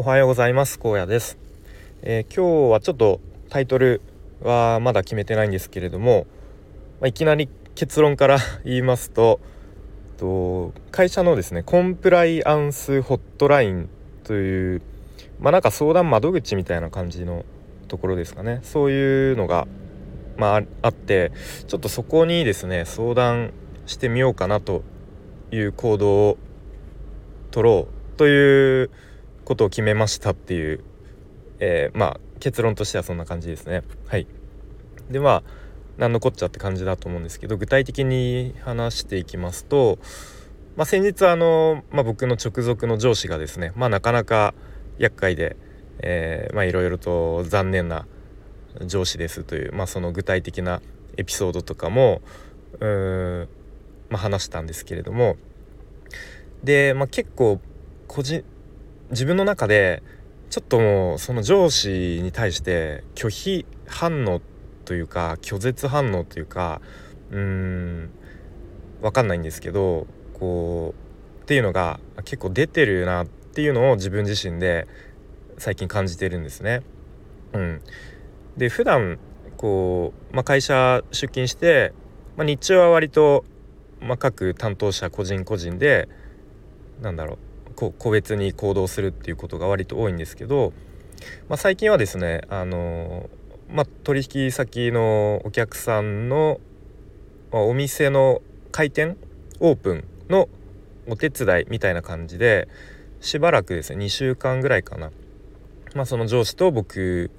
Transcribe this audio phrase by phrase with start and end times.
[0.00, 0.78] おはようございます。
[0.80, 1.38] 荒野です、
[2.02, 3.18] えー、今日はちょっと
[3.48, 4.00] タイトル
[4.40, 6.28] はまだ決めてないんですけれども、
[7.00, 9.40] まあ、いきなり結論から 言いますと
[10.16, 13.88] と会社のですねコンプライアンスホットライン
[14.22, 14.82] という
[15.40, 17.44] まあなんか相談窓口みたいな感じの
[17.88, 18.60] ところですかね。
[18.62, 19.66] そういうのが
[20.36, 21.32] まああって
[21.66, 23.52] ちょっとそこにですね相談
[23.86, 24.84] してみようかなと
[25.50, 26.38] いう行動を
[27.50, 28.90] 取ろうという
[29.48, 30.84] ことを決めましたっていう、
[31.58, 33.82] えー、まあ結論としてはそんな感じですね。
[34.06, 34.26] はい、
[35.10, 35.42] でまあ
[35.96, 39.98] 何のこっちゃって感じだと思うんですけど具体的に話していきますと、
[40.76, 44.52] まあ、先日あの、まあ、僕の直属の上司がですね、まあ、なかなか
[44.98, 45.56] 厄介で、
[46.00, 48.06] えー、まあいろいろと残念な
[48.84, 50.82] 上司ですという、まあ、その具体的な
[51.16, 52.20] エピソードとかも
[52.80, 53.48] うーん、
[54.10, 55.36] まあ、話したんですけれども
[56.62, 57.60] で、まあ、結構
[58.06, 58.44] 個人
[59.10, 60.02] 自分の中で
[60.50, 64.40] ちょっともうその上司に対して拒否反応
[64.84, 66.80] というか拒絶反応というか
[67.30, 68.10] うーん
[69.00, 70.06] 分かんないんですけど
[70.38, 70.94] こ
[71.40, 74.86] うっていうのが結構出てるなっていうのを自分自身で
[75.56, 76.82] 最近感じてるんですね。
[77.52, 77.80] うん、
[78.56, 79.18] で普段
[79.56, 81.92] こう、まあ、会社出勤して、
[82.36, 83.44] まあ、日中は割と、
[84.00, 86.08] まあ、各担当者個人個人で
[87.00, 87.38] なんだろう
[87.78, 90.72] 個別に行動するっていうことが割と多いんですけど、
[91.48, 93.30] まあ、最近はですねあの、
[93.70, 96.60] まあ、取引先のお客さんの、
[97.52, 99.16] まあ、お店の開店
[99.60, 100.48] オープンの
[101.08, 102.68] お手伝いみたいな感じで
[103.20, 105.12] しばらくですね2週間ぐらいかな、
[105.94, 107.30] まあ、その上司と僕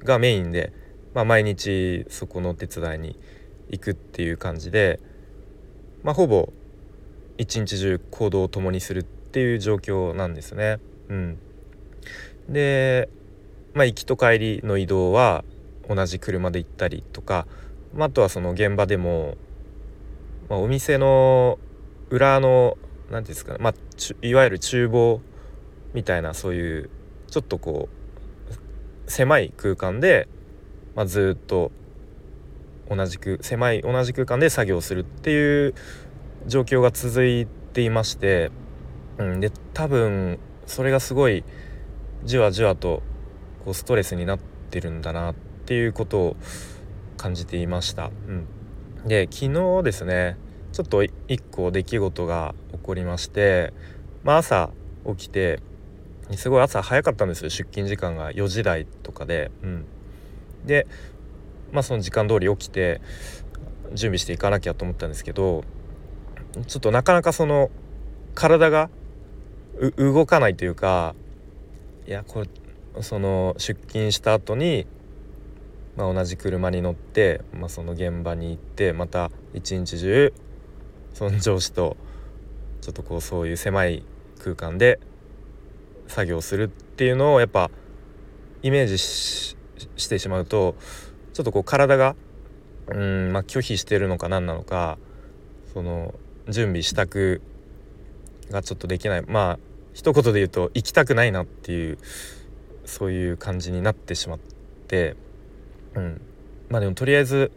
[0.00, 0.72] がメインで、
[1.14, 3.18] まあ、毎日そこのお手伝いに
[3.70, 5.00] 行くっていう感じで、
[6.02, 6.50] まあ、ほぼ
[7.36, 10.78] 一日中行動を共にするってっていう状況なんですね。
[11.08, 11.38] うん、
[12.50, 13.08] で、
[13.72, 15.42] まあ、行きと帰りの移動は
[15.88, 17.46] 同じ車で行ったりとか、
[17.94, 19.38] まあ、あとはその現場でも、
[20.50, 21.58] まあ、お店の
[22.10, 23.74] 裏の何て言うんですかね、まあ、
[24.20, 25.22] いわゆる厨房
[25.94, 26.90] みたいなそういう
[27.30, 27.88] ちょっとこ
[29.08, 30.28] う狭い空間で、
[30.94, 31.72] まあ、ずっと
[32.90, 35.74] 同じく狭い同じ空間で作業するっていう
[36.46, 38.50] 状況が続いていまして
[39.18, 41.44] うん、で多分それがすごい
[42.24, 43.02] じわじわと
[43.64, 44.38] こうストレスになっ
[44.70, 46.36] てるんだなっていうことを
[47.16, 48.10] 感じていました。
[48.26, 50.36] うん、で昨日ですね
[50.72, 51.12] ちょっと一
[51.50, 53.72] 個出来事が起こりまして、
[54.24, 54.70] まあ、朝
[55.06, 55.60] 起きて
[56.36, 59.50] すごい朝早かったんですよ出勤時間が4時台とかで。
[59.62, 59.86] うん、
[60.64, 60.86] で
[61.72, 63.00] まあその時間通り起きて
[63.92, 65.64] 準備していかなきゃと思ったんですけど
[66.66, 67.70] ちょっとなかなかその
[68.34, 68.90] 体が
[69.90, 71.14] 動かないというか
[72.06, 74.86] いやこれその出勤した後に
[75.96, 80.32] まあ、同じ車に乗って、まあ、その現場に行ってまた一日中
[81.12, 81.96] その上司と
[82.80, 84.02] ちょっとこうそういう狭い
[84.42, 84.98] 空間で
[86.06, 87.70] 作業するっていうのをやっぱ
[88.62, 89.56] イメージし
[90.08, 90.76] てしまうと
[91.34, 92.16] ちょっとこう体が
[92.88, 94.98] うん、まあ、拒否してるのか何なのか
[95.72, 96.14] その
[96.48, 97.40] 準備支度
[98.50, 99.22] がちょっとできない。
[99.22, 101.98] まあ一言で言うと行きたくないなっていう
[102.84, 104.38] そういう感じになってしまっ
[104.88, 105.16] て
[105.94, 106.20] うん。
[106.68, 107.52] まあでもとりあえず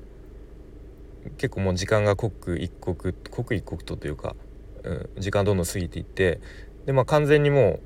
[1.38, 4.36] 結構もう時間が刻一刻刻一刻とというか、
[4.84, 6.40] うん、時間どんどん過ぎていって
[6.86, 7.80] でまあ完全にも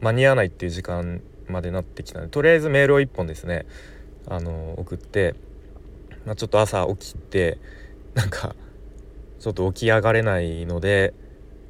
[0.00, 3.66] う間に合わないっていう時間までなってきたのでとりあえずメールを1本ですね
[4.28, 5.34] あの送って、
[6.24, 7.58] まあ、ちょっと朝起きて
[8.14, 8.54] なんか
[9.38, 11.14] ちょっと起き上がれないので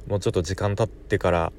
[0.07, 1.53] もうちょっと時間経ってから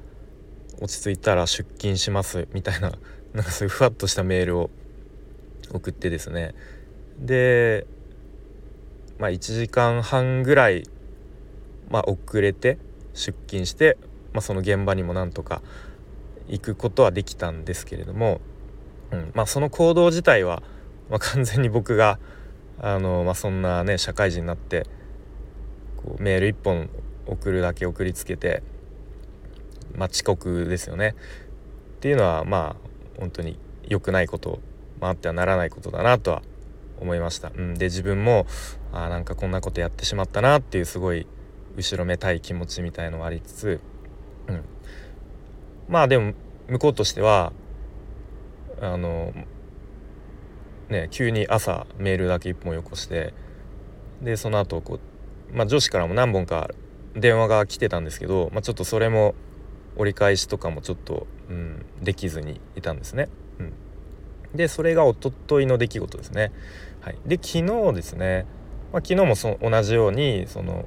[0.81, 2.93] 落ち着いたら出勤しますみたいな
[3.33, 4.69] なんかそういうふわっとしたメールを
[5.71, 6.55] 送ってですね。
[7.19, 7.85] で
[9.17, 10.83] まあ1時間半ぐらい、
[11.89, 12.77] まあ、遅れて
[13.13, 13.97] 出勤して、
[14.31, 15.61] まあ、その現場にもなんとか
[16.47, 18.39] 行くことはできたんですけれども、
[19.11, 20.63] うんまあ、その行動自体は、
[21.09, 22.17] まあ、完全に僕が
[22.79, 24.85] あの、まあ、そんなね社会人になって
[25.97, 26.89] こうメール1本
[27.27, 28.63] 送るだけ送りつけて、
[29.95, 31.15] まあ、遅刻ですよね。
[31.97, 33.57] っていうのはまあ本当に
[33.87, 34.59] 良くないこと、
[35.01, 36.41] まあ、あってはならないことだなとは
[36.99, 37.51] 思いました。
[37.55, 38.45] うん、で自分も
[38.91, 41.27] あなんかこんなことやってしまったなっていうすごい
[41.75, 43.79] 後ろめたい気持ちみたいのがありつつ、
[44.47, 44.63] うん、
[45.87, 46.33] まあでも
[46.67, 47.53] 向こうとしては
[48.81, 49.33] あの
[50.89, 53.33] ね急に朝メールだけ1本よこして
[54.21, 54.99] でその後こ
[55.53, 56.69] うまあ女子からも何本か
[57.15, 59.35] 電話が来てたんですけど、まあ、ちょっとそれも
[59.97, 63.29] 折り返しとかもちょっと、うん、できずにいたんですね。
[63.59, 63.73] うん、
[64.55, 66.51] でそれがおとといの出来事ですね。
[67.01, 68.45] はい、で昨日ですね、
[68.91, 70.85] まあ、昨日もそ同じようにその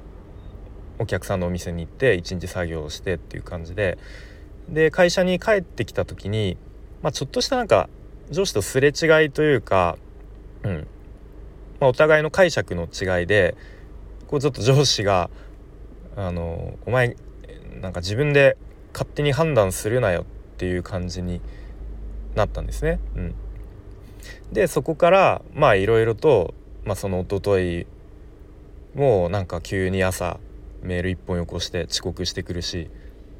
[0.99, 3.97] お客さんのお店に行って一日作業をしてっていう感じで。
[4.69, 6.57] で会社に帰ってきた時に、
[7.01, 7.89] まあ、ちょっとしたなんか
[8.31, 9.97] 上司とすれ違いというか、
[10.63, 10.87] うん。
[11.81, 13.57] まあ、お互いの解釈の違いで
[14.27, 15.29] こうちょっと上司が
[16.15, 17.15] 「あのお前
[17.81, 18.57] なんか自分で
[18.93, 20.21] 勝手に判断するなよ」
[20.55, 21.41] っていう感じに
[22.35, 22.99] なったんですね。
[23.15, 23.35] うん、
[24.51, 26.53] でそこからまあいろいろと、
[26.85, 27.87] まあ、そのおととい
[28.95, 30.39] もうなんか急に朝
[30.81, 32.89] メール1本よこして遅刻してくるし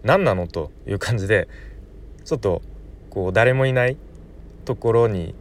[0.03, 1.47] 何なのという感じで
[2.25, 2.61] ちょっと
[3.09, 3.97] こう誰もいない
[4.65, 5.35] ところに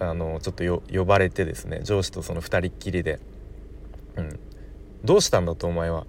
[0.00, 3.20] あのちょっと呼ばれてですね上司とその2人っきりで
[4.16, 4.38] 「うん、
[5.04, 6.06] どうしたんだとお前は」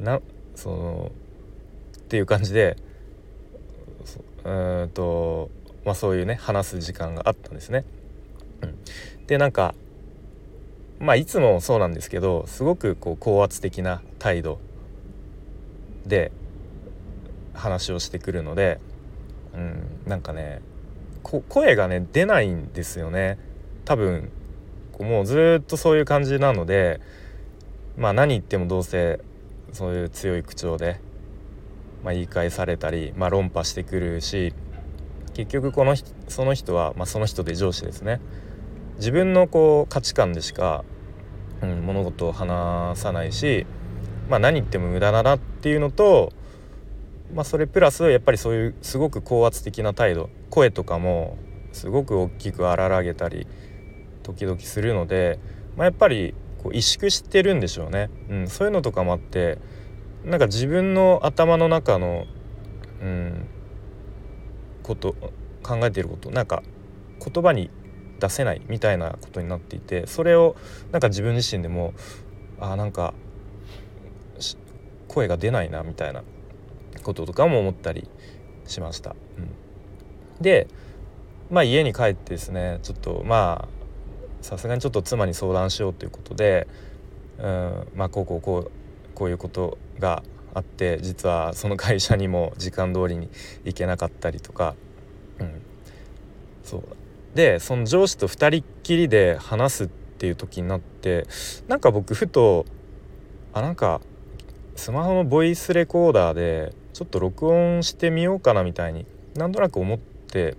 [0.00, 0.20] な
[0.54, 1.12] その
[1.96, 2.76] っていう感じで
[4.48, 5.50] うんと
[5.84, 7.84] まあそういうね話す時間があったんですね。
[8.62, 8.74] うん、
[9.26, 9.74] でなんか
[10.98, 14.58] まあいつもそうなんですけどすごくこう高圧的な態度
[16.06, 16.32] で
[17.52, 18.80] 話をしてくるので、
[19.54, 20.62] うん、なんかね
[21.22, 23.38] 声がね出ないんですよね
[23.84, 24.30] 多分
[24.98, 27.00] もうずっとそういう感じなので
[27.96, 29.20] まあ何言ってもどうせ
[29.72, 30.98] そういう強い口調で、
[32.04, 34.54] まあ、言い返されたり、まあ、論破してくるし
[35.34, 35.94] 結局この
[36.28, 38.20] その人は、まあ、その人で上司ですね。
[38.96, 40.84] 自分のこう価値観でしか、
[41.62, 43.64] うん、物事を話さないし、
[44.28, 46.32] まあ、何言っても無駄だなっていうのと
[47.34, 51.36] まあ、それプラスやっぱりそういうすごく高圧的な態度声とかも
[51.72, 53.46] すごく大きく荒らげたり
[54.22, 55.38] 時々するので、
[55.76, 59.58] まあ、やっぱりこう萎縮してるんでしょうね、うん、そういうのとかもあって
[60.28, 62.26] なんか自分の頭の中の、
[63.00, 63.46] うん、
[64.82, 65.14] こと
[65.62, 66.62] 考えていることなんか
[67.24, 67.70] 言葉に
[68.20, 70.56] 出せないみたいなことになっていてそれを
[70.92, 71.94] なんか自分自身でも
[72.60, 73.14] あなんか
[75.06, 76.22] 声が出ないなみたいな
[77.02, 78.08] こととかも思ったり
[78.66, 79.16] しました。
[79.38, 79.40] う
[80.40, 80.68] ん、で
[81.50, 86.68] まあ家に帰ってですねちょっとまあさすがにちょっと妻に相談しようということで、
[87.38, 88.70] うん、まあこうこうこう
[89.14, 90.22] こういうことが
[90.54, 93.28] あって実はその会社にも時間通りに
[93.64, 94.74] 行けなかったりとか、
[95.38, 95.62] うん、
[96.64, 96.82] そう。
[97.34, 101.26] でその上司と2人っきりで話すっていう時になって
[101.68, 102.64] なんか僕ふと
[103.52, 104.00] あなんか
[104.76, 109.06] スマホのボイスレコーダーでちょっと録音してみようかなみたいに
[109.36, 110.56] なんとなく思って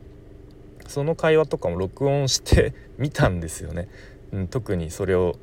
[0.88, 3.90] その会話とかも録音して みたんですよね、
[4.32, 5.36] うん、特にそれを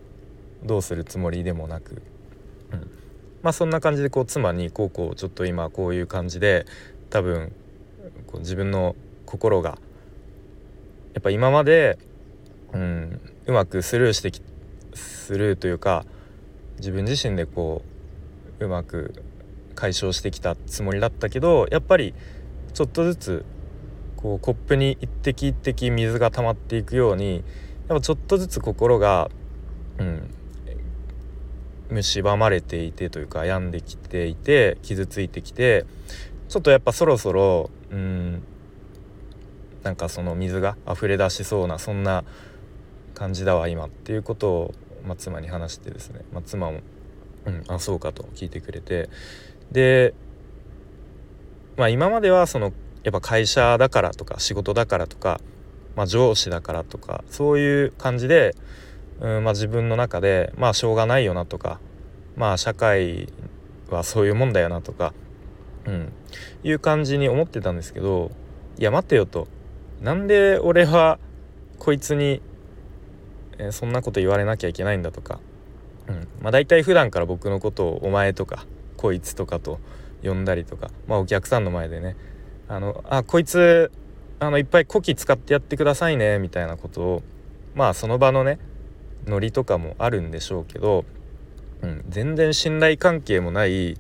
[0.65, 2.03] どうするつもりでもなく、
[2.73, 2.91] うん、
[3.47, 6.67] まあそんな感じでこう妻にこうこうちょっと今こういう感じで
[7.11, 7.53] 多分
[8.27, 9.79] こう自分の心が
[11.15, 11.97] やっぱ今まで、
[12.73, 14.43] うん、うまくスルーしてき
[14.95, 16.05] スルーというか
[16.79, 17.83] 自分自身でこ
[18.59, 19.15] ううまく
[19.77, 22.15] 解消してきたつもりだったけどやっぱり
[22.75, 23.45] ちょっとずつ
[24.17, 27.45] こうコップに一滴一滴水が溜まっていくように
[27.87, 29.31] やっぱちょっとずつ心が
[29.99, 30.35] うん
[31.91, 35.87] 蝕まれていてというか病んできていて傷ついてきて
[36.49, 38.43] ちょっとやっぱそろそろうん
[39.83, 42.25] なんかその水が溢れ出しそうなそんな
[43.15, 44.75] 感じだわ今っていうことを、
[45.07, 46.81] まあ、妻に話してですね、まあ、妻も
[47.47, 49.09] 「うん、あそうか」と聞いてくれて。
[49.71, 50.15] で
[51.77, 52.73] まあ今まではその
[53.05, 55.41] やっぱ会社だからとか仕事だからとか、
[55.95, 58.57] まあ、上司だからとかそういう感じで、
[59.21, 61.81] うんまあ、自分の中でまあしょうがないよなとか
[62.37, 63.29] まあ社会
[63.91, 65.15] はそういうもんだよなとか、
[65.87, 66.13] うん、
[66.65, 68.31] いう感じに思ってたんですけど
[68.79, 69.49] いや待てよと。
[70.03, 71.19] なんで俺は
[71.79, 72.43] こいつに、
[73.59, 75.41] えー、そんなこと言われなきゃいけないんだとか、
[76.07, 78.67] うんまあ、大体普段から僕のことを「お前」とか
[78.99, 79.81] こいつとかと
[80.23, 82.17] 呼んだりとかまあお客さんの前でね
[82.69, 83.91] あのあこいつ
[84.39, 87.23] あのいっぱい古希使ってやってくださいねみたいなことを
[87.75, 88.59] まあその場のね
[89.27, 91.05] ノリとかもあるんでしょうけど、
[91.83, 93.97] うん、全然信頼関係もない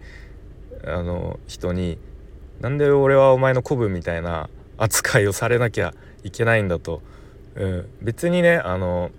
[0.85, 1.99] あの人に
[2.61, 7.03] なんで俺はお前の子分みたいな扱いをされなきゃいけないんだと、
[7.55, 9.11] うん、別にねあの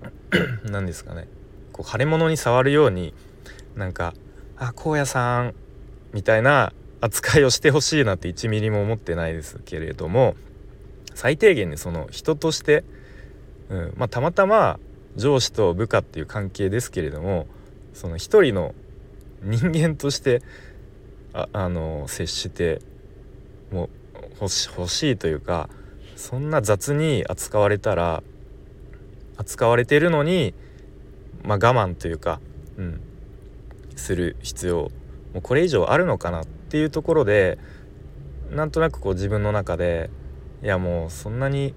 [0.64, 1.28] 何ですかね。
[1.72, 3.14] こう腫れ物に触るように
[3.74, 4.14] なんか
[4.56, 5.54] あ荒野さん
[6.12, 10.36] みたいな扱いをしてほしいなって1ミリも思ってないですけれども
[11.14, 12.84] 最低限ねその人として、
[13.68, 14.78] うんまあ、たまたま
[15.16, 17.46] 上司と部下っていう関係ですけれども
[17.92, 18.74] その一人の
[19.42, 20.42] 人間として
[21.32, 22.80] ああの接して
[23.72, 23.88] も
[24.40, 25.68] 欲し欲しいというか
[26.16, 28.22] そんな雑に扱われたら
[29.36, 30.54] 扱われてるのに、
[31.42, 32.40] まあ、我慢というか、
[32.78, 33.00] うん、
[33.96, 34.90] する必要
[35.32, 37.58] もうこれ以上あるのかなっていうところで
[38.50, 40.10] なんとなくこう自分の中で
[40.62, 41.74] いやもうそんなに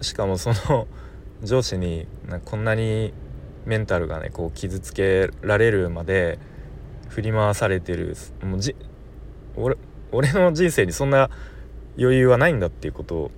[0.00, 0.86] しかもその
[1.42, 2.06] 上司に
[2.44, 3.12] こんなに
[3.64, 6.38] メンタルがねこう傷つけられるまで
[7.08, 8.16] 振り回されてる。
[8.42, 8.74] もうじ
[9.56, 9.76] 俺
[10.12, 11.30] 俺の人生にそんな
[11.98, 13.30] 余裕はないんだっていうことを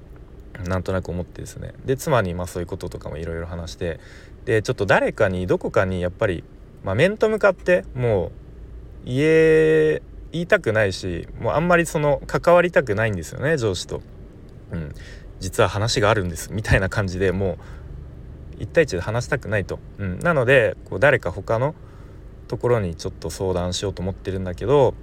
[0.66, 1.74] なんとなく思ってですね。
[1.84, 4.00] で妻にまあそういうこととかもいろいろ話して。
[4.44, 6.44] でちょっと誰かにどこかにやっぱり、
[6.82, 14.02] まあ、面と向かってもう言え言いたくないしもうあんまりその関わりたくないんですよね上司と。
[14.72, 14.92] うん、
[15.40, 17.58] 実は話があるんですみたいな感じでもう
[18.58, 19.78] 1対1で話したくないと。
[19.98, 21.74] うん、なのでこう誰か他の
[22.48, 24.94] ところにちょっと相談しようと思ってるんだけど、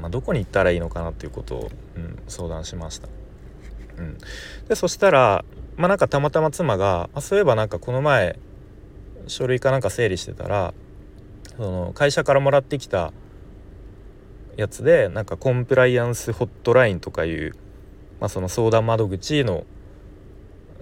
[0.00, 3.08] まあ、どこに行ったらいいのかなっていうことを、うん、相談しました。
[3.98, 4.18] うん、
[4.68, 5.44] でそしたら
[5.76, 8.38] まあなんかたまたま妻があそういえばなんかこの前
[9.26, 10.74] 書類かなんか整理してたら
[11.56, 13.12] その会社からもらってきた
[14.56, 17.54] やつでなんかコンプライアンスホットラインとかいう、
[18.20, 19.64] まあ、その相談窓口の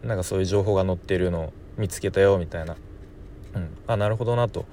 [0.02, 2.76] なんかそういう情報が載ってるのを見つけたよみたいな、
[3.54, 4.64] うん、あなるほどなと。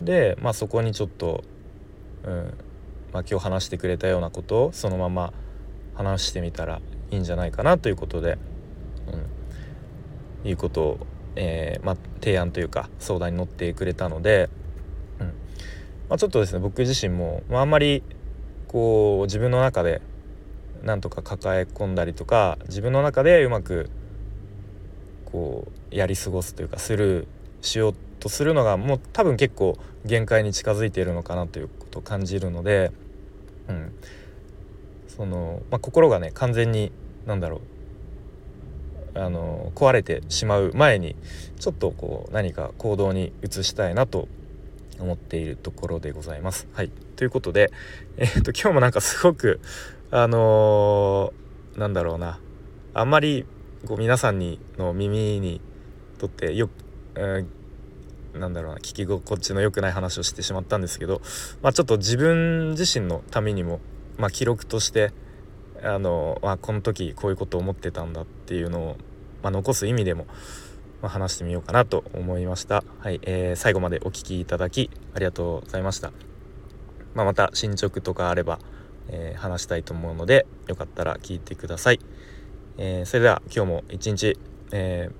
[0.00, 1.44] で、まあ、そこにちょっと、
[2.24, 2.54] うん
[3.12, 5.32] まあ、今日話してくれたようなことをそのまま
[5.94, 6.80] 話してみたら
[7.10, 8.38] いいんじゃないかなということで、
[10.42, 11.06] うん、いうことを、
[11.36, 14.48] えーまあ、提案というか相談に乗ってくれたので。
[15.20, 15.26] うん
[16.08, 18.02] まあ、ちょっとですね僕自身も、まあ、あんまり
[18.68, 20.02] こう自分の中で
[20.82, 23.88] なんとか抱え込んだりとか自分の中でうまく
[25.34, 27.26] こうやり過ごすというかスルー
[27.60, 32.92] しようとするのがもう多分結構限界に近づいているのかなということを感じるので、
[33.68, 33.92] うん
[35.08, 36.92] そのまあ、心がね完全に
[37.26, 37.62] 何だろ
[39.16, 41.16] うあの壊れてしまう前に
[41.58, 44.28] ちょっとこう何か行動に移したいなと
[45.00, 46.68] 思っているところでございます。
[46.74, 47.72] はい、ということで、
[48.18, 49.58] えー、っと今日もなんかすごく
[50.12, 52.38] あのー、なんだろうな
[52.92, 53.46] あんまり
[53.86, 55.60] こう皆さんにの耳に
[56.18, 56.70] とってよ、
[57.14, 61.20] えー、なんだろうな聞き心地の良くない話をしてしまったんですけど、
[61.62, 63.80] まあ、ちょっと自分自身のためにも、
[64.18, 65.12] まあ、記録として
[65.82, 68.96] あの、まあ、この時こういうことを思ってたんだっていうのを、
[69.42, 70.26] まあ、残す意味でも
[71.04, 72.82] まあ、話してみようかなと思いました。
[73.00, 76.12] はい、えー、最後までお聴きいただきありがとうございました。
[77.14, 78.58] まあ、また進捗とかあれば、
[79.08, 82.00] えー、話したいと思うのでよかったら聞いてください。
[82.76, 84.38] えー、それでは今日も一日、
[84.72, 85.10] え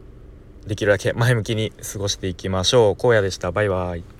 [0.66, 3.06] できるだけ前向きに過ごしていきましょう。
[3.06, 3.52] 荒野でした。
[3.52, 4.13] バイバイ。